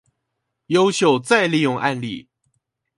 [0.65, 2.27] 優秀再利用案例